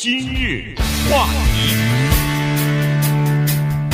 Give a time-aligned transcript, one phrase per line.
[0.00, 0.76] 今日
[1.10, 1.74] 话题，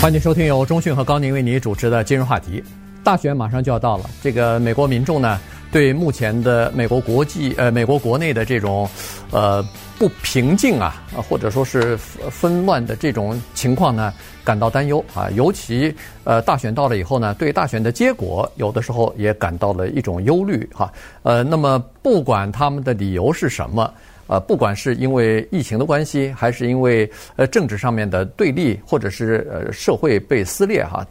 [0.02, 2.62] 欢迎收听由中讯和高宁为你主持的今日话题。
[3.02, 5.40] 大选马上就要到了，这个美国民众呢，
[5.72, 8.86] 对目前的美国国际呃美国国内的这种
[9.30, 9.66] 呃
[9.98, 14.12] 不平静啊，或者说是纷乱的这种情况呢，
[14.44, 15.30] 感到担忧啊。
[15.30, 15.90] 尤其
[16.24, 20.92] 呃大选到了以后呢，对大选的结果有的时候也感到了一种忧虑哈。
[21.22, 23.90] 呃，那么不管他们的理由是什么。
[24.26, 31.06] 呃，不管是因为疫情的关系，还是因为呃政治上面的对立，或者是呃社会被撕裂哈，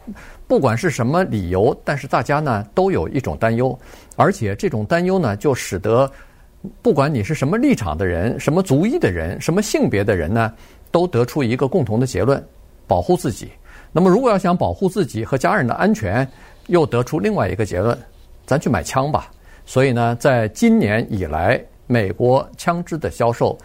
[0.47, 3.77] 不管是什么理由，但是大家呢都有一种担忧，
[4.15, 6.11] 而且这种担忧呢，就使得
[6.81, 10.52] 不管你是什么立场的人、什么族裔的人、什么性别的人呢，
[10.89, 12.43] 都得出一个共同的结论：
[12.88, 13.52] 保护自己。
[13.91, 16.27] 那么，如果要想保护自己和家人的安全，
[16.66, 17.95] 又得出另外一个结论：
[18.43, 19.30] 咱去买枪吧。
[19.67, 21.63] 所以呢，在今年以来。
[21.87, 23.57] 美国枪支的销售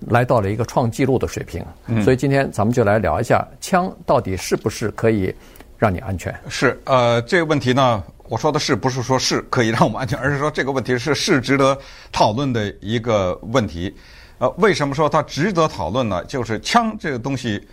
[0.00, 5.34] 来到了一个创纪录的水平，嗯、所以今天咱们就来聊一下枪到底是不是可以
[5.78, 6.34] 让你安全？
[6.48, 11.76] 是，呃，这个问题呢，我说的是不是说是可以让我们安全，而是说这个问题是是值得
[12.12, 13.94] 讨论的一个问题。
[14.38, 16.22] 呃，为什么说它值得讨论呢？
[16.26, 17.66] 就是枪这个东西，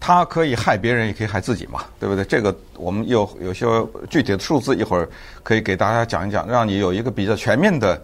[0.00, 2.24] 它可以害别人，也可以害自己嘛，对不对？
[2.24, 3.64] 这个我们有有些
[4.10, 5.08] 具体的数字，一会儿
[5.44, 8.02] 可以给大家讲一讲，让你有一个比较全面的。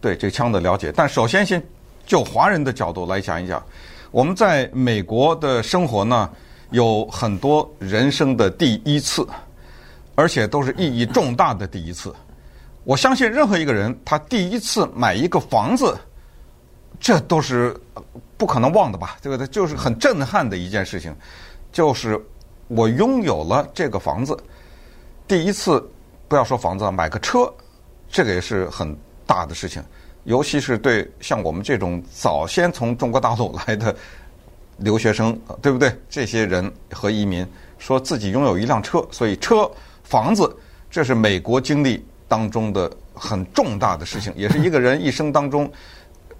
[0.00, 1.62] 对这个枪的了解，但首先先
[2.06, 3.62] 就华人的角度来讲一讲，
[4.10, 6.30] 我们在美国的生活呢，
[6.70, 9.26] 有很多人生的第一次，
[10.14, 12.14] 而且都是意义重大的第一次。
[12.84, 15.98] 我相信任何一个人，他第一次买一个房子，
[17.00, 17.76] 这都是
[18.36, 19.16] 不可能忘的吧？
[19.20, 19.46] 对不对？
[19.48, 21.14] 就是很震撼的一件事情，
[21.72, 22.18] 就是
[22.68, 24.38] 我拥有了这个房子。
[25.26, 25.86] 第一次，
[26.28, 27.52] 不要说房子，买个车，
[28.08, 28.96] 这个也是很。
[29.28, 29.84] 大的事情，
[30.24, 33.94] 尤其是对像我们这种早先从中国大陆来的
[34.78, 35.92] 留学生，对不对？
[36.08, 37.46] 这些人和移民
[37.78, 39.70] 说自己拥有一辆车，所以车、
[40.02, 40.56] 房子，
[40.90, 45.70] 这是美国经历当中的很重大的事情，也是一个人一生当中，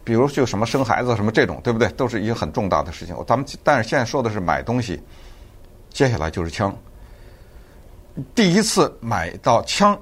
[0.03, 1.88] 比如就什么生孩子什么这种，对不对？
[1.91, 3.15] 都是一个很重大的事情。
[3.27, 4.98] 咱们但是现在说的是买东西，
[5.91, 6.75] 接下来就是枪。
[8.34, 9.97] 第一次买到枪。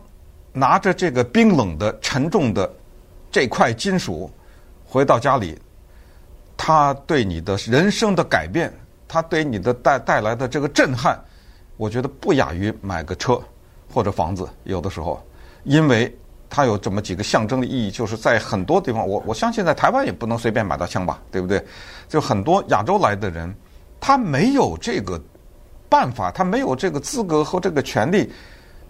[0.57, 2.73] 拿着这个冰冷的、沉重的
[3.31, 4.31] 这块金属
[4.87, 5.59] 回到家里，
[6.57, 8.73] 它对你的人生的改变，
[9.07, 11.23] 它对你的带带来的这个震撼，
[11.77, 13.39] 我觉得不亚于买个车
[13.93, 14.49] 或者房子。
[14.65, 15.23] 有的时候，
[15.65, 16.17] 因为
[16.49, 21.63] 它有这么几个象征的意义，就是在很多地方，我我相信在台湾也不能随便买到枪吧，对不对？
[22.09, 23.55] 就很多亚洲来的人，
[24.01, 25.21] 他没有这个
[25.91, 28.33] 办法，他没有这个资格和这个权利，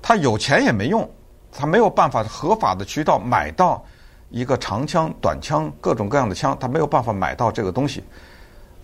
[0.00, 1.10] 他有钱也没用。
[1.56, 3.82] 他没有办法合法的渠道买到
[4.30, 8.04] 一个长枪、短枪、各种各样的枪，他没有办法买到这个东西，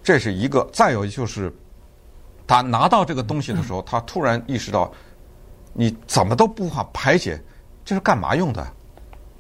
[0.03, 0.67] 这是一个。
[0.73, 1.53] 再有就是，
[2.47, 4.91] 他拿到这个东西的时候，他突然意识到，
[5.73, 7.39] 你怎么都不法排解，
[7.85, 8.67] 这是干嘛用的？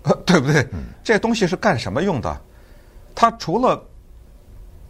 [0.26, 0.66] 对不对？
[1.04, 2.40] 这东西是干什么用的？
[3.14, 3.80] 他除了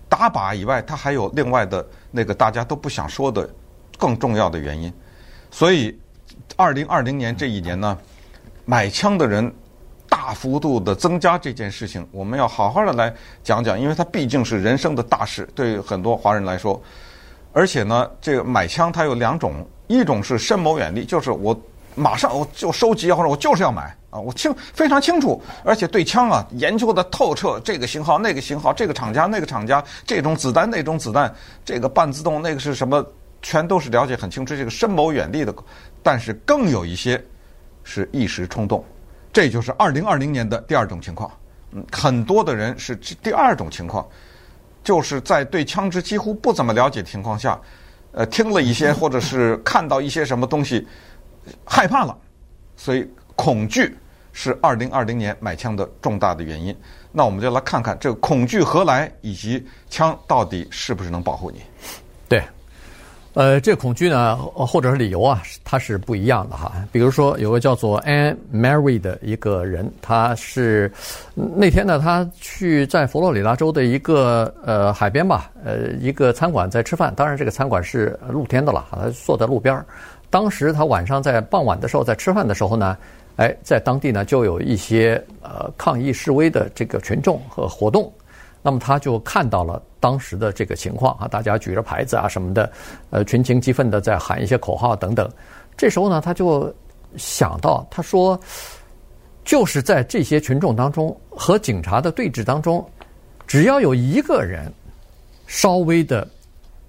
[0.09, 3.49] 打靶以外，他还有另外的那个大家都不想说的
[3.99, 4.93] 更重要的原因。
[5.51, 5.95] 所以，
[6.57, 7.99] 二零二零年这一年呢，
[8.65, 9.53] 买枪的人
[10.09, 13.13] 大幅度的增加这件事情，我们要好好的来
[13.43, 16.81] 讲讲，因为它毕竟是人生的大事，对很多华人来说。
[17.53, 21.59] 而且呢，这个买枪它有两种，一种是深谋远虑，就是我
[21.95, 31.35] 马上我就收集，或者我就是要买啊，我清非常清楚，而且对枪啊研究的透彻，这个型号那个型号，这个厂家那个厂家，这种子弹那种子弹，
[31.65, 33.05] 这个半自动那个是什么，
[33.43, 35.55] 全都是了解很清楚，这个深谋远虑的。
[36.03, 37.23] 但是更有一些。
[37.85, 38.85] 是一时冲动，
[39.33, 41.31] 这就是二零二零年的第二种情况。
[41.73, 44.07] 嗯，很多的人是第二种情况，
[44.85, 47.59] 就是在对枪支几乎不怎么了解的情况下，
[48.13, 50.87] 呃，听了一些 或者是看到一些什么东西，
[51.65, 52.17] 害怕了，
[52.77, 53.97] 所以恐惧
[54.33, 56.77] 是二零二零年买枪的重大的原因。
[57.11, 61.63] 那我们就来看看这个恐惧何来，以及枪到底是不是能保护你？
[62.29, 62.43] 对。
[63.35, 66.71] 呃，这恐惧呢，或者是理由啊，它是不一样的哈。
[66.93, 70.93] 比如说，有个叫做 Anne Mary 的一个人，他是
[71.35, 77.11] 那天呢，他去在佛罗里达州的一个呃海边吧，呃一个餐馆在吃饭。
[77.17, 79.87] 当然，这个餐馆是露天的了，他坐在路边儿。
[80.29, 82.99] 当时他晚上在傍晚的时候在吃饭的时候呢，
[83.37, 88.13] 哎，在当地呢就有一些呃抗议示威的这个群众和活动。
[88.63, 92.73] 那么他就看到了当时的这个情况啊，大家举着牌子啊什么的，
[93.11, 95.29] 呃，群情激愤的在喊一些口号等等。
[95.77, 96.73] 这时候呢，他就
[97.17, 98.39] 想到，他说，
[99.45, 102.89] 就是在这些群众当中和警察的对峙当中，
[103.47, 104.73] 只要有一个人
[105.47, 106.27] 稍微的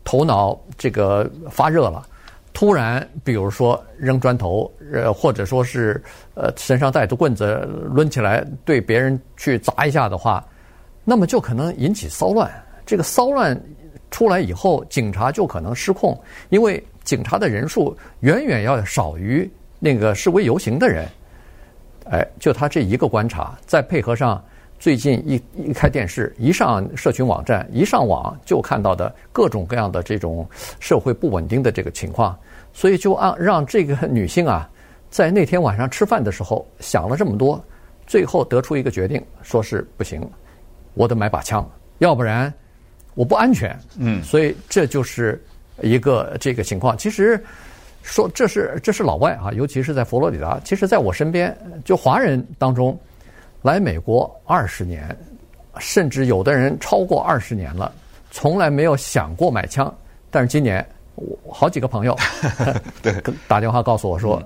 [0.04, 2.06] 头脑这个发热了，
[2.54, 6.02] 突然比如说扔砖头，呃，或者说是
[6.36, 10.46] 呃身上带着棍子抡起来对别人去砸一下的话，
[11.04, 12.52] 那么就可能引起骚乱。
[12.86, 13.60] 这个骚乱
[14.12, 16.20] 出来以后，警察就可能失控，
[16.50, 21.08] 因为警察的人数远远要少于那个示威游行的人。
[22.06, 24.44] 哎，就他这一个观察，再配合上
[24.78, 30.46] 最近一一开电视，一上社群网站，一上网就看到的各种各样的这种
[30.82, 32.38] 社会不稳定的这个情况，
[32.74, 34.70] 所以就让让这个女性啊，
[35.10, 37.64] 在那天晚上吃饭的时候想了这么多，
[38.06, 40.30] 最后得出一个决定，说是不行，
[40.94, 41.70] 我得买把枪，
[42.00, 42.54] 要不然
[43.16, 43.78] 我不安全。
[43.98, 45.44] 嗯，所以这就是
[45.82, 46.98] 一个这个情况。
[46.98, 47.44] 其实。
[48.06, 50.60] 说这是这是老外啊，尤其是在佛罗里达。
[50.66, 53.00] 其实，在我身边，就华人当中，
[53.62, 55.18] 来美国二十年，
[55.80, 57.90] 甚至有的人超过二十年了，
[58.30, 59.90] 从来没有想过买枪。
[60.30, 60.86] 但是今年，
[61.16, 62.18] 我好几个朋友
[63.02, 63.14] 对
[63.48, 64.42] 打电话告诉我说，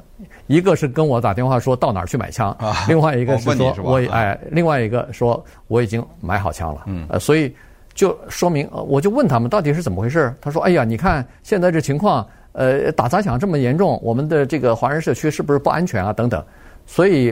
[0.48, 2.56] 一个是跟我打电话说到哪儿去买枪，
[2.88, 6.84] 另外一个是说我哎，另外一个说我已经买好枪了。
[6.86, 7.56] 嗯，呃，所以
[7.94, 10.34] 就说明，我就问他们到底是怎么回事。
[10.42, 16.12] 他说：“哎呀，你看现在这情况。”呃，打砸抢这么严重，我们的这个华人社区是不是不安全啊？
[16.12, 16.44] 等等，
[16.88, 17.32] 所以，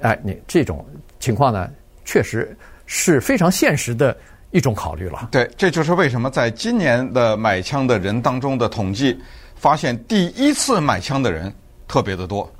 [0.00, 0.84] 哎，你这种
[1.20, 1.70] 情况呢，
[2.04, 4.16] 确实是非常现实的
[4.56, 5.28] 一种考虑了。
[5.30, 9.14] 对，这就是为什么在今年的买枪的人当中的统计，
[9.54, 11.52] 发现第一次买枪的人
[11.86, 12.50] 特别的多。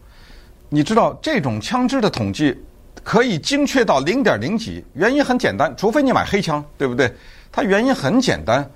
[0.69, 2.55] 你知道这种枪支的统计
[3.03, 7.11] 可以精确到零点零几，原因很简单，除非你买黑枪，对不对？
[7.51, 8.69] 它原因很简单。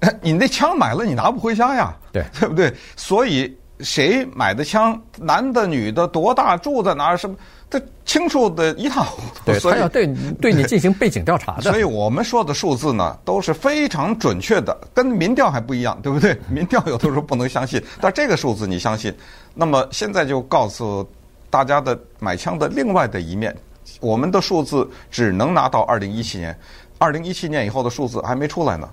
[0.22, 1.92] 你那枪买了，你拿不回家呀？
[2.12, 2.72] 对，对不对？
[2.94, 7.36] 所以谁买的枪，男的、女的，多大，住在哪儿，什么，
[7.70, 9.40] 这清楚的一塌糊涂。
[9.44, 10.06] 对，所以他要对
[10.40, 11.62] 对你进行背景调查的。
[11.62, 16.36] 所以我们说的数字呢，都是非常准确的，跟民调还不一样，对不对？
[16.48, 19.14] 民调有的时候不能相信，但这个数字你相信。
[19.54, 21.08] 那么现在就告诉
[21.50, 23.56] 大家的买枪的另外的一面，
[24.00, 26.58] 我们的数字只能拿到二零一七年，
[26.98, 28.88] 二零一七年以后的数字还没出来呢。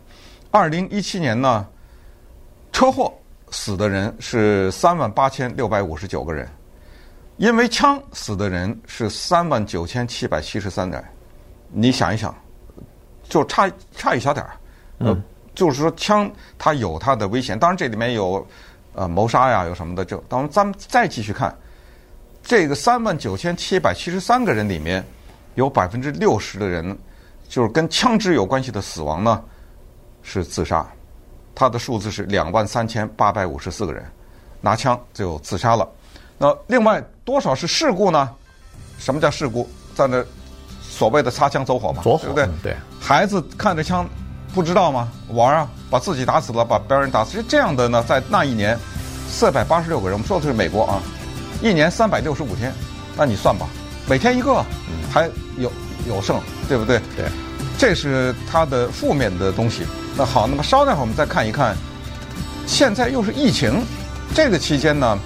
[0.52, 1.66] 二零一七年呢，
[2.72, 3.14] 车祸
[3.56, 6.46] 死的人是三万八千六百五十九个人，
[7.38, 11.02] 因为枪死的人是三万九千七百七十三人。
[11.70, 12.36] 你想一想，
[13.30, 14.52] 就差差一小点儿。
[14.98, 15.18] 呃，
[15.56, 16.30] 就是说枪
[16.60, 18.46] 它有它的危险，当然这里面有
[18.94, 20.04] 呃谋杀呀，有什么的。
[20.04, 21.58] 就当咱们再继续看，
[22.44, 25.04] 这个三万九千七百七十三个人里面，
[25.56, 26.96] 有百分之六十的人
[27.48, 29.42] 就是跟枪支有关系的死亡呢。
[30.22, 30.86] 是自杀，
[31.56, 34.04] 他的数字是两万三千八百五十四个人
[34.62, 35.88] 拿枪就自杀了。
[36.38, 38.30] 那另外多少是事故呢？
[39.00, 39.68] 什么叫事故？
[39.96, 40.24] 在那
[40.82, 42.48] 所谓的擦枪走火嘛，火对不对？
[42.62, 42.76] 对。
[43.00, 44.06] 孩子看着枪
[44.54, 45.10] 不知道吗？
[45.30, 47.42] 玩啊，把自己打死了，把别人打死。
[47.48, 48.78] 这样的呢，在那一年
[49.30, 51.02] 四百八十六个人，我们说的是美国啊，
[51.62, 52.74] 一年三百六十五天，
[53.16, 53.68] 那你算吧，
[54.08, 54.64] 每天一个，
[55.12, 55.72] 还有
[56.08, 57.00] 有剩，对不对？
[57.16, 57.26] 对。
[57.78, 59.84] 这是它的负面的东西。
[60.18, 61.76] 那好，那么稍待会儿我们再看一看，
[62.66, 63.84] 现在又是疫情，
[64.34, 65.20] 这个期间呢，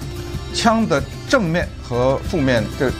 [0.52, 2.90] 枪的正面和负面的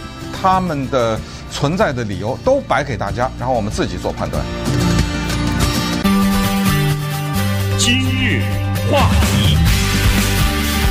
[0.40, 1.18] 他们的
[1.50, 4.40] 存在的理由都摆给大家，然后我们自己做判断。
[7.76, 8.42] 今日
[8.88, 9.56] 话题，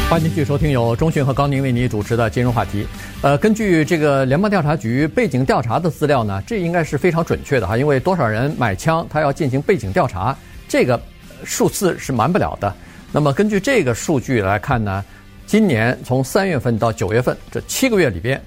[0.09, 2.85] 欢迎继续收听由钟迅和高宁为您主持的金融话题。
[3.21, 10.35] 呃，根据这个联邦调查局背景调查的资料呢，这应该是非常准确的哈，因为多少人买枪，他要进行背景调查。
[10.69, 11.01] 这个
[11.43, 12.73] 数字是瞒不了的。
[13.11, 15.03] 那么根据这个数据来看呢，
[15.47, 18.39] 今年从三月份到九月份这七个月里边，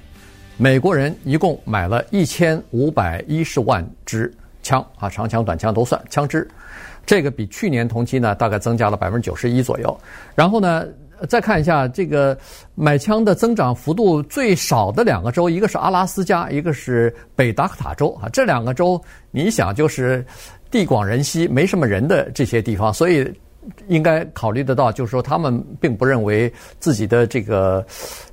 [0.57, 6.49] 美国人一共买了一千五百一十万支枪啊，长枪、短枪都算枪支。
[7.05, 10.01] 这个比去年同期呢，大概增加了百分之九十一左右。
[10.37, 10.87] 然后呢，
[11.29, 12.39] 再看一下这个
[12.77, 18.29] 买枪的增长幅度最少的两个州，一个是阿拉斯加，一个是北达科塔州啊。
[18.29, 19.03] 这两个州，
[19.33, 20.25] 你想就是。
[20.73, 23.31] 地广人稀，没什么人的这些地方，所以
[23.89, 27.85] 应该考虑得到，就是说他们并不认为自己的这个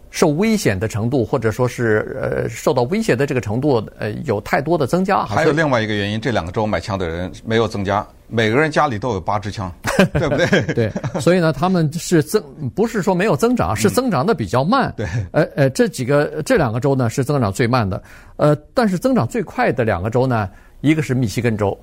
[0.10, 5.24] 受危险的程度，或者说是呃受到威胁的这个程度，呃有太多的增加。
[5.25, 9.72] 还有另外一个原因，这两个州买枪的人没有增加，每个人家里都有八支枪，
[10.13, 10.62] 对不对？
[10.74, 12.41] 对，所以呢，他们是增，
[12.74, 14.91] 不是说没有增长，是增长的比较慢。
[14.96, 18.01] 对，呃呃，这几个这两个州呢是增长最慢的，
[18.38, 21.77] 呃，但是增长最快的两个州呢，一个是密西根州。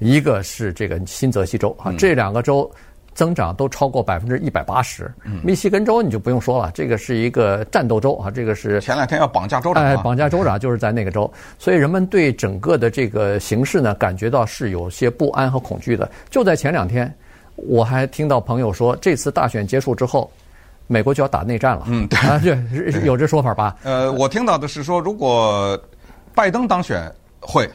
[0.00, 2.68] 一个是这个新泽西州啊，这两个州
[3.14, 5.12] 增长都超过百分之一百八十。
[5.44, 16.10] 密西根州你就不用说了，这个是一个战斗州啊，这个是前两天要绑架州长，哎，绑架州长就是在那个州，所以人们对整个的这个形势呢，感觉到是有些不安和恐惧的。
[16.30, 17.12] 就在前两天，
[17.56, 20.30] 我还听到朋友说，这次大选结束之后，
[20.86, 21.84] 美国就要打内战了。
[21.88, 23.76] 嗯，对啊，对，有这说法吧？
[23.82, 25.78] 呃，我听到的是说，如果
[26.34, 27.68] 拜登当选会，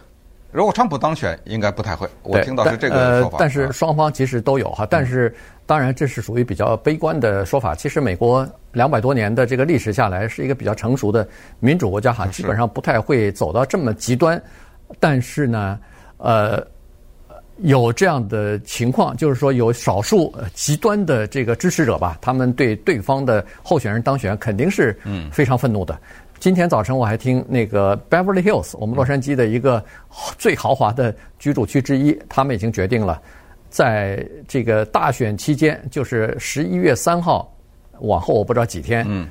[0.55, 2.07] 如果川普当选，应该不太会。
[2.23, 3.35] 我听到是这个说法。
[3.35, 5.35] 呃，但是双方其实都有哈，但是
[5.65, 7.75] 当然这是属于比较悲观的说法。
[7.75, 11.27] 其实美国两百多年的这个历史下来，是一个比较成熟的
[11.59, 14.41] 民主国家哈，基本上不太会走到这么极端。
[14.97, 15.77] 但是呢，
[16.19, 16.65] 呃。
[17.59, 24.93] 有这样的情况，就是说有少数极端的这个支持者吧，他们对对方的候选人当选肯定是
[25.31, 25.93] 非常愤怒的。
[25.93, 25.99] 嗯、
[26.39, 29.83] 今天早晨我还听那个 Beverly Hills，我们洛杉矶的一个
[30.37, 33.21] 最豪华的居住区之一，他们已经决定了，
[33.69, 37.51] 在这个大选期间，就是十一月三号
[37.99, 39.27] 往后我不知道几天，嗯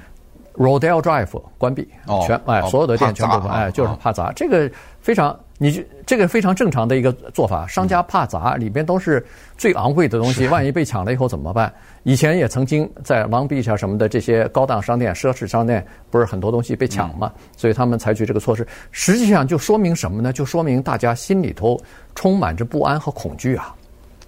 [0.56, 4.70] ，Rodeo Drive 关闭，哦、全哎所有的店全部关，哎就是怕砸，这个
[5.00, 5.38] 非常。
[5.64, 9.25] 你这个非常正常的一个做法，商家怕砸，里边都是
[9.56, 11.73] 最昂贵的东西，万一被抢了以后怎么办？
[12.02, 17.33] 以前也曾经在 Long Beach 啊什么的这些高档商店、奢侈商店，不是很多东西被抢嘛？
[17.56, 20.35] 所以他们采取这个措施，实际上就说明什么呢？
[20.35, 21.80] 就说明大家心里头
[22.14, 23.75] 充满着不安和恐惧啊。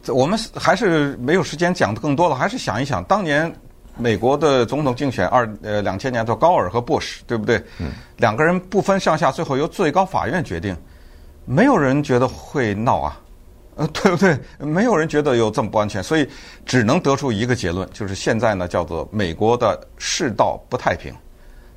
[0.07, 3.53] 我们还是没有时间讲的更多了，还是想一想当年
[3.99, 7.63] 美国的总统竞选二呃两千年的高尔和布什，对不对？
[7.79, 7.91] 嗯。
[8.17, 10.75] 两个人不分上下，最后由最高法院决定。
[11.47, 13.21] 没有人觉得会闹啊，
[13.77, 14.39] 呃， 对不对？
[14.59, 16.29] 没有人觉得有这么不安全，所以
[16.65, 21.15] 只能得出一个结论，就是现在呢，叫做美国的世道不太平。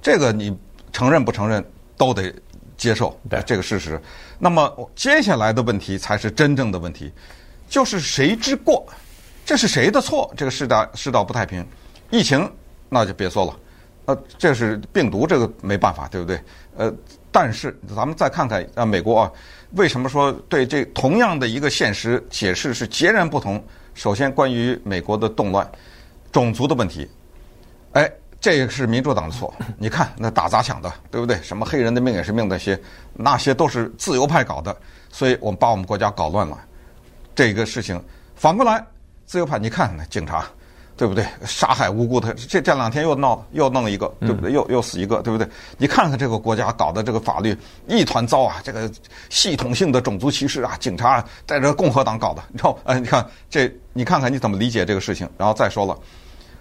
[0.01, 0.57] 这个你
[0.91, 1.63] 承认不承认
[1.95, 2.33] 都得
[2.77, 4.01] 接受这个事实。
[4.39, 7.11] 那么接下来的问题才是真正的问题，
[7.69, 8.85] 就是谁之过？
[9.45, 10.33] 这是谁的错？
[10.35, 11.65] 这个世道世道不太平，
[12.09, 12.49] 疫情
[12.87, 13.59] 那就别说了，
[14.05, 16.41] 呃，这是病毒，这个没办法，对不对？
[16.77, 16.93] 呃，
[17.31, 19.31] 但是咱们再看看啊，美国啊。
[19.71, 23.63] 为什么说对这同样的一个现实解释是截然不同？
[23.93, 25.69] 首先，关于美国的动乱、
[26.31, 27.07] 种族的问题，
[27.91, 28.09] 哎，
[28.39, 29.53] 这也是民主党的错。
[29.77, 31.35] 你看那打砸抢的，对不对？
[31.43, 32.79] 什么黑人的命也是命那些，
[33.13, 34.75] 那些都是自由派搞的，
[35.11, 36.57] 所以我们把我们国家搞乱了。
[37.35, 38.01] 这个事情
[38.35, 38.83] 反过来，
[39.25, 40.45] 自由派，你看那警察。
[40.99, 41.25] 对不对？
[41.45, 44.51] 杀害无辜的，这这两天又闹又弄一个，对不对？
[44.51, 45.47] 又又死一个，对不对？
[45.77, 48.57] 你看看这个国家搞的这个法律一团糟啊！
[48.65, 48.91] 这个
[49.29, 52.77] 系统性的种族歧视啊，警察在这共和党搞的，你知道？
[52.83, 55.25] 哎，你看这，你看看你怎么理解这个事情？
[55.37, 55.97] 然后再说了，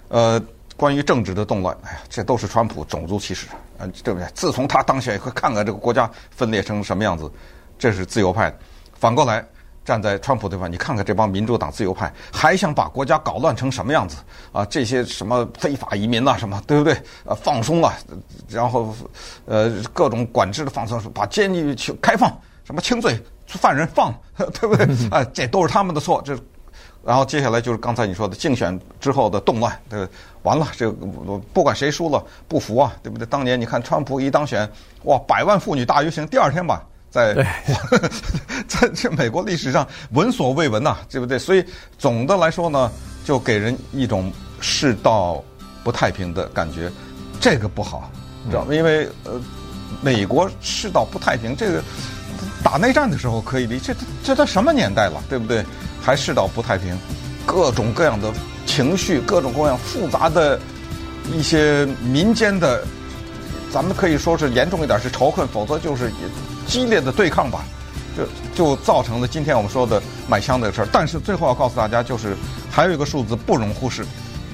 [0.06, 0.40] 呃，
[0.76, 4.28] 关于政治的动乱，哎呀，这都是川普种族歧视，嗯，对不对？
[4.34, 7.28] 自从他当选以后，看看这个国家分裂成什么样子，
[7.76, 8.56] 这是自由派。
[8.94, 9.44] 反过来。
[9.88, 14.18] 站在川普对方，你看看这帮民主党自由派还想把国家搞乱成什么样子
[14.52, 14.62] 啊？
[14.66, 16.92] 这些什么非法移民啊，什么对不对？
[17.24, 17.94] 呃，放松啊，
[18.50, 18.94] 然后
[19.46, 22.30] 呃各种管制的放松，把监狱去开放，
[22.64, 24.86] 什么轻罪犯人放，对不对？
[25.10, 26.20] 啊，这都是他们的错。
[26.22, 26.38] 这
[27.02, 30.06] 然后接下来就是刚才你说的竞选之后的动乱，对，
[30.42, 31.06] 完了，这个
[31.54, 33.24] 不管谁输了不服啊，对不对？
[33.24, 34.70] 当年你看川普一当选，
[35.04, 36.84] 哇，百万妇女大游行，第二天吧。
[37.10, 37.34] 在
[38.68, 41.38] 在这美国历史上闻所未闻呐，对不对？
[41.38, 41.64] 所以
[41.98, 42.90] 总的来说呢，
[43.24, 45.42] 就给人一种世道
[45.82, 46.90] 不太平的感觉，
[47.40, 48.10] 这个不好，
[48.50, 48.74] 知道吗？
[48.74, 49.40] 因为呃，
[50.02, 51.82] 美国世道不太平，这个
[52.62, 55.64] 打内战的时候可以理解，这这都什么年代了，对不对？
[56.02, 56.96] 还世道不太平，
[57.46, 58.30] 各种各样的
[58.66, 60.60] 情绪，各种各样复杂的
[61.32, 62.84] 一些民间的，
[63.72, 66.12] 咱们可以说是严重一点是仇恨，否则就是。
[66.68, 67.64] 激烈的对抗吧，
[68.14, 70.88] 就就造成了今天我们说的买枪的事儿。
[70.92, 72.36] 但是最后要告诉大家，就是
[72.70, 74.04] 还有一个数字不容忽视，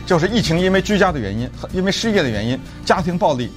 [0.06, 3.52] 就是疫情因为居家的原因，因为失业的原因，家庭暴力，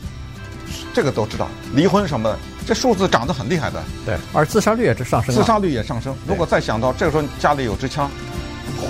[0.94, 3.82] 这个都知道，离婚什么的，这数字涨得很厉害的。
[4.06, 5.36] 对，而自杀率也是上升。
[5.36, 6.16] 自杀率也上升。
[6.28, 8.10] 如果再想到这个时候家里有支枪，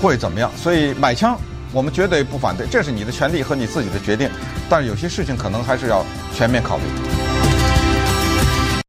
[0.02, 0.50] 会怎么样？
[0.56, 1.38] 所以买枪
[1.74, 4.30] 我们绝对不反对，这是你的权利和你自己的决定。
[4.70, 7.27] 但是有些事情可能还是要全面考虑。